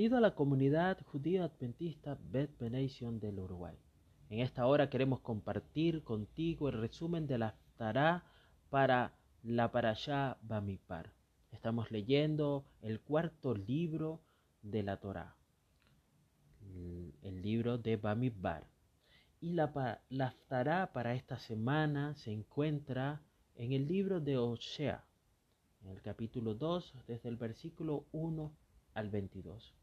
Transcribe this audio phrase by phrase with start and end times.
[0.00, 3.76] Bienvenido a la comunidad judío adventista Beth Benation del Uruguay.
[4.30, 8.24] En esta hora queremos compartir contigo el resumen de la Tará
[8.70, 9.12] para
[9.42, 11.12] la Parashá Bamipar.
[11.52, 14.22] Estamos leyendo el cuarto libro
[14.62, 15.36] de la Torá,
[17.20, 18.70] el libro de Bamidbar.
[19.38, 23.20] Y la, la Tará para esta semana se encuentra
[23.54, 25.04] en el libro de Osea,
[25.82, 28.50] en el capítulo 2, desde el versículo 1
[28.94, 29.74] al 22.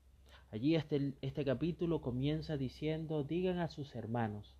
[0.51, 4.55] Allí este, este capítulo comienza diciendo, digan a sus hermanos,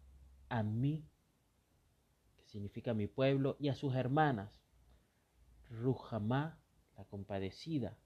[0.49, 1.03] a mí,
[2.37, 4.61] que significa mi pueblo, y a sus hermanas,
[5.69, 6.59] Rujamá,
[6.97, 7.97] la compadecida,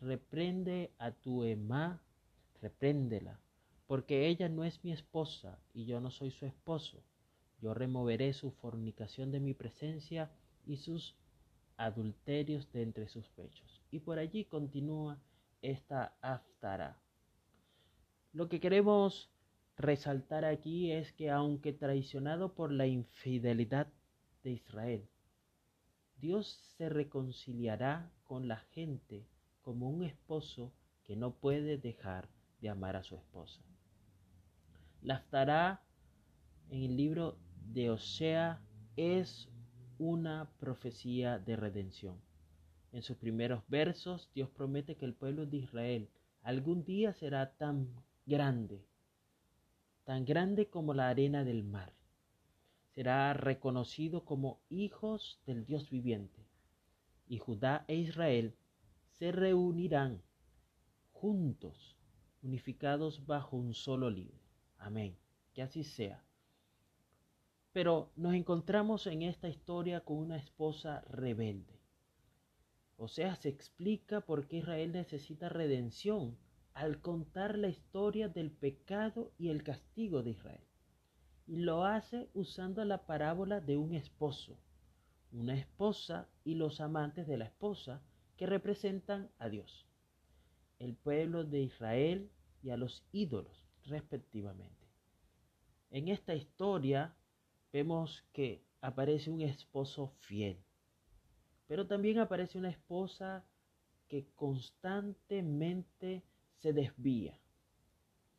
[0.00, 2.02] reprende a tu Emá,
[2.60, 3.40] repréndela,
[3.86, 7.02] porque ella no es mi esposa y yo no soy su esposo.
[7.60, 10.30] Yo removeré su fornicación de mi presencia
[10.66, 11.16] y sus
[11.76, 13.80] adulterios de entre sus pechos.
[13.90, 15.18] Y por allí continúa
[15.62, 17.00] esta aftara.
[18.32, 19.30] Lo que queremos
[19.76, 23.88] resaltar aquí es que aunque traicionado por la infidelidad
[24.42, 25.08] de Israel,
[26.16, 29.26] Dios se reconciliará con la gente
[29.62, 30.72] como un esposo
[31.04, 32.28] que no puede dejar
[32.60, 33.62] de amar a su esposa.
[35.00, 35.82] La Aftará
[36.70, 37.38] en el libro
[37.72, 38.60] de Osea
[38.96, 39.48] es
[39.98, 42.20] una profecía de redención.
[42.92, 46.10] En sus primeros versos, Dios promete que el pueblo de Israel
[46.42, 47.88] algún día será tan
[48.28, 48.84] grande,
[50.04, 51.94] tan grande como la arena del mar.
[52.94, 56.46] Será reconocido como hijos del Dios viviente.
[57.26, 58.54] Y Judá e Israel
[59.18, 60.22] se reunirán
[61.12, 61.96] juntos,
[62.42, 64.42] unificados bajo un solo líder.
[64.76, 65.16] Amén.
[65.54, 66.22] Que así sea.
[67.72, 71.80] Pero nos encontramos en esta historia con una esposa rebelde.
[72.98, 76.36] O sea, se explica por qué Israel necesita redención
[76.78, 80.64] al contar la historia del pecado y el castigo de Israel.
[81.44, 84.56] Y lo hace usando la parábola de un esposo,
[85.32, 88.00] una esposa y los amantes de la esposa
[88.36, 89.88] que representan a Dios,
[90.78, 92.30] el pueblo de Israel
[92.62, 94.86] y a los ídolos respectivamente.
[95.90, 97.12] En esta historia
[97.72, 100.62] vemos que aparece un esposo fiel,
[101.66, 103.44] pero también aparece una esposa
[104.06, 106.22] que constantemente
[106.58, 107.38] se desvía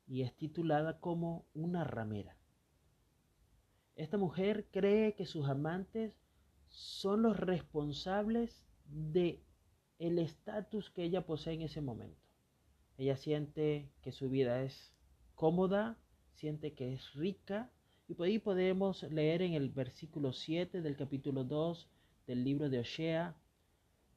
[0.08, 2.36] y es titulada como una ramera.
[3.96, 6.16] Esta mujer cree que sus amantes
[6.70, 9.44] son los responsables de
[10.00, 12.22] el estatus que ella posee en ese momento.
[12.98, 14.94] Ella siente que su vida es
[15.36, 15.98] cómoda,
[16.34, 17.70] siente que es rica,
[18.08, 21.88] y por ahí podemos leer en el versículo 7 del capítulo 2
[22.26, 23.36] del libro de Oshea,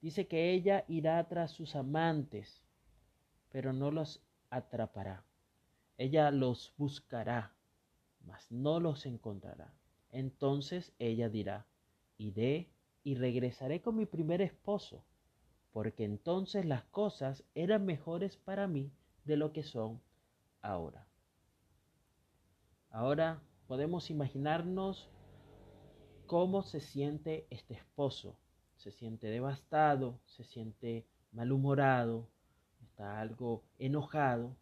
[0.01, 2.62] dice que ella irá tras sus amantes,
[3.53, 4.19] pero no los
[4.49, 5.23] atrapará.
[5.99, 7.53] Ella los buscará,
[8.25, 9.71] mas no los encontrará.
[10.09, 11.67] Entonces ella dirá,
[12.17, 12.71] iré
[13.03, 15.05] y regresaré con mi primer esposo,
[15.71, 18.91] porque entonces las cosas eran mejores para mí
[19.23, 20.01] de lo que son
[20.63, 21.07] ahora.
[22.89, 25.11] Ahora podemos imaginarnos
[26.25, 28.35] cómo se siente este esposo.
[28.77, 32.32] Se siente devastado, se siente malhumorado,
[32.93, 34.55] está algo enojado.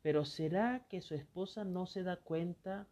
[0.00, 2.88] Pero ¿será que su esposa no se da cuenta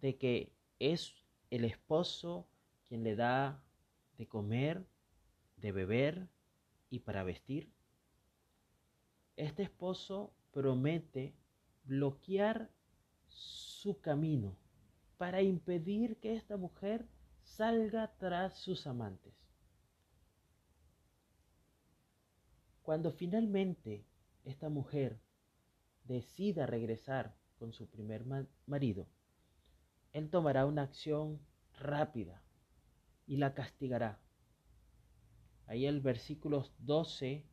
[0.00, 1.14] de que es
[1.50, 2.48] el esposo
[2.88, 3.62] quien le da
[4.16, 4.86] de comer,
[5.58, 6.28] de beber
[6.88, 7.70] y para vestir?
[9.36, 11.34] Este esposo promete
[11.84, 12.70] bloquear
[13.28, 14.56] su camino
[15.18, 17.06] para impedir que esta mujer
[17.42, 19.45] salga tras sus amantes.
[22.86, 24.04] Cuando finalmente
[24.44, 25.18] esta mujer
[26.04, 28.24] decida regresar con su primer
[28.64, 29.08] marido,
[30.12, 31.40] él tomará una acción
[31.80, 32.44] rápida
[33.26, 34.20] y la castigará.
[35.66, 37.44] Ahí el versículos 12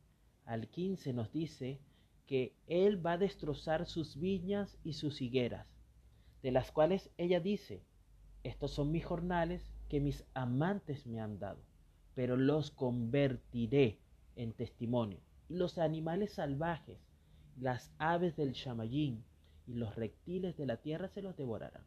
[0.44, 1.80] al 15 nos dice
[2.26, 5.66] que él va a destrozar sus viñas y sus higueras
[6.44, 7.82] de las cuales ella dice,
[8.44, 11.60] estos son mis jornales que mis amantes me han dado,
[12.14, 13.98] pero los convertiré
[14.36, 15.20] en testimonio.
[15.48, 16.98] Los animales salvajes,
[17.56, 19.24] las aves del chamayín
[19.66, 21.84] y los reptiles de la tierra se los devorarán.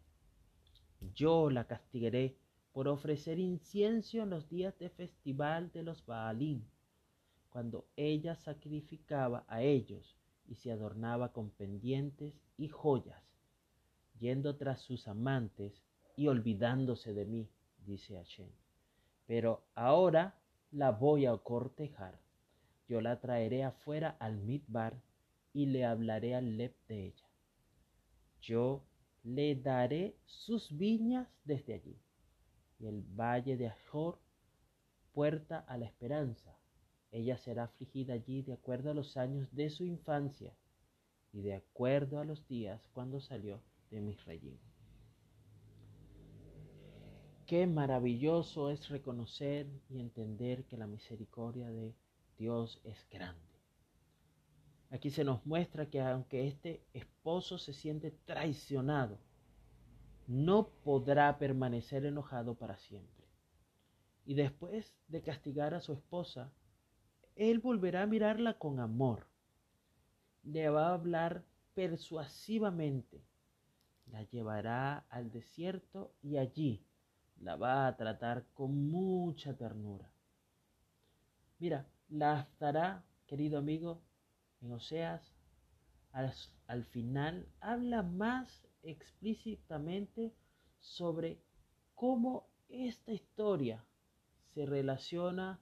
[1.14, 2.38] Yo la castigaré
[2.72, 6.68] por ofrecer incienso en los días de festival de los Baalín,
[7.50, 10.16] cuando ella sacrificaba a ellos
[10.48, 13.28] y se adornaba con pendientes y joyas
[14.20, 15.84] yendo tras sus amantes
[16.16, 17.50] y olvidándose de mí,
[17.86, 18.50] dice Hashem.
[19.26, 20.40] Pero ahora
[20.72, 22.20] la voy a cortejar,
[22.88, 25.02] yo la traeré afuera al midbar
[25.54, 27.30] y le hablaré al lep de ella.
[28.42, 28.86] Yo
[29.24, 32.00] le daré sus viñas desde allí,
[32.80, 34.20] y el valle de Ajor,
[35.12, 36.58] puerta a la esperanza.
[37.12, 40.56] Ella será afligida allí de acuerdo a los años de su infancia
[41.34, 44.58] y de acuerdo a los días cuando salió de Misrayim.
[47.48, 51.96] Qué maravilloso es reconocer y entender que la misericordia de
[52.38, 53.42] Dios es grande.
[54.90, 59.20] Aquí se nos muestra que aunque este esposo se siente traicionado,
[60.28, 63.26] no podrá permanecer enojado para siempre.
[64.26, 66.52] Y después de castigar a su esposa,
[67.36, 69.28] él volverá a mirarla con amor.
[70.44, 73.24] Le va a hablar persuasivamente.
[74.08, 76.86] La llevará al desierto y allí
[77.40, 80.10] la va a tratar con mucha ternura.
[81.60, 84.02] Mira, la estará, querido amigo,
[84.62, 85.36] en Oseas,
[86.12, 86.34] al,
[86.68, 90.34] al final habla más explícitamente
[90.80, 91.40] sobre
[91.96, 93.84] cómo esta historia
[94.54, 95.60] se relaciona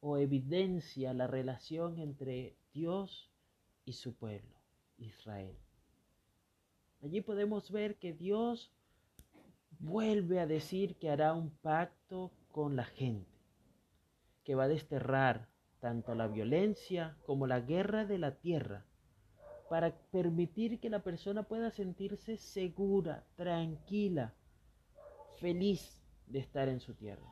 [0.00, 3.30] o evidencia la relación entre Dios
[3.84, 4.54] y su pueblo,
[4.98, 5.56] Israel.
[7.02, 8.72] Allí podemos ver que Dios
[9.78, 13.37] vuelve a decir que hará un pacto con la gente,
[14.48, 15.46] que va a desterrar
[15.78, 18.86] tanto la violencia como la guerra de la tierra,
[19.68, 24.32] para permitir que la persona pueda sentirse segura, tranquila,
[25.36, 27.30] feliz de estar en su tierra.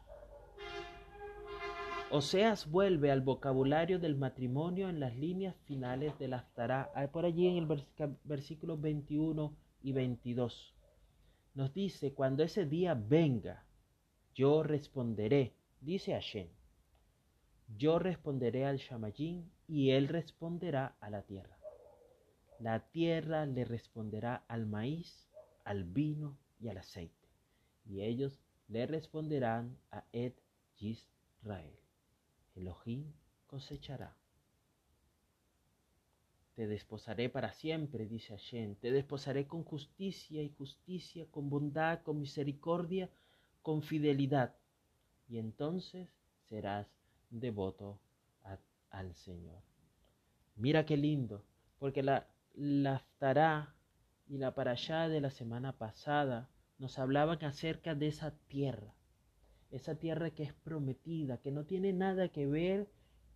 [2.10, 7.56] Oseas vuelve al vocabulario del matrimonio en las líneas finales del Aftará, por allí en
[7.56, 7.86] el
[8.24, 10.74] versículo 21 y 22.
[11.54, 13.64] Nos dice, cuando ese día venga,
[14.34, 16.48] yo responderé, dice Hashem,
[17.68, 21.58] yo responderé al Shamayín y él responderá a la tierra.
[22.58, 25.28] La tierra le responderá al maíz,
[25.64, 27.28] al vino y al aceite,
[27.84, 30.32] y ellos le responderán a Ed
[30.78, 31.78] Yisrael.
[32.54, 33.12] Elohim
[33.46, 34.16] cosechará.
[36.54, 38.76] Te desposaré para siempre, dice Hashem.
[38.76, 43.10] Te desposaré con justicia y justicia, con bondad, con misericordia,
[43.60, 44.56] con fidelidad.
[45.28, 46.08] Y entonces
[46.48, 46.95] serás
[47.30, 48.00] devoto
[48.90, 49.62] al Señor.
[50.54, 51.44] Mira qué lindo,
[51.78, 53.04] porque la, la
[54.26, 58.96] y la allá de la semana pasada nos hablaban acerca de esa tierra
[59.70, 62.88] esa tierra que es prometida, que no tiene nada que ver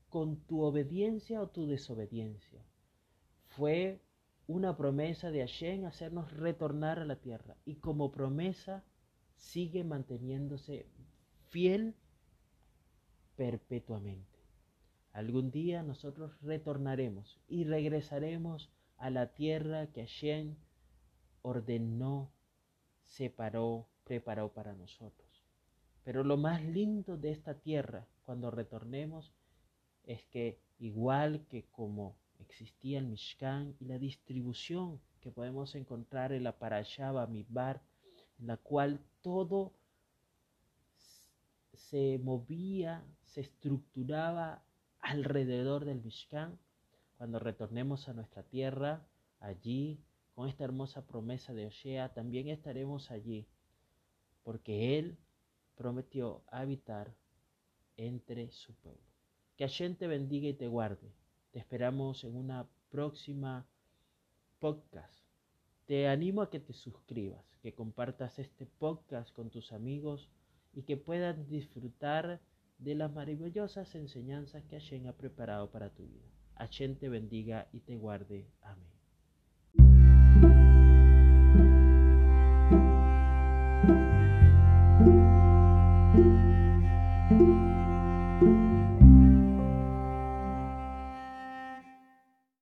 [0.08, 2.64] con tu obediencia o tu desobediencia.
[3.48, 4.00] Fue
[4.46, 8.84] una promesa de Hashem hacernos retornar a la tierra y como promesa
[9.36, 10.86] sigue manteniéndose
[11.48, 11.94] fiel
[13.40, 14.38] perpetuamente.
[15.14, 20.56] Algún día nosotros retornaremos y regresaremos a la tierra que Hashem
[21.40, 22.30] ordenó,
[23.06, 25.42] separó, preparó para nosotros.
[26.04, 29.32] Pero lo más lindo de esta tierra cuando retornemos
[30.04, 36.44] es que igual que como existía el Mishkan y la distribución que podemos encontrar en
[36.44, 37.80] la Parashaba Midbar,
[38.38, 39.72] en la cual todo
[41.72, 44.62] se movía, se estructuraba
[45.00, 46.58] alrededor del Mishkan,
[47.16, 49.06] cuando retornemos a nuestra tierra,
[49.38, 50.00] allí,
[50.34, 53.46] con esta hermosa promesa de Oshea, también estaremos allí,
[54.42, 55.16] porque Él
[55.76, 57.14] prometió habitar
[57.96, 59.02] entre su pueblo.
[59.56, 61.12] Que Hashem te bendiga y te guarde.
[61.52, 63.66] Te esperamos en una próxima
[64.58, 65.22] podcast.
[65.86, 70.28] Te animo a que te suscribas, que compartas este podcast con tus amigos
[70.72, 72.40] y que puedan disfrutar
[72.80, 76.26] de las maravillosas enseñanzas que Hashem ha preparado para tu vida.
[76.56, 78.46] Hashem te bendiga y te guarde.
[78.62, 78.88] Amén.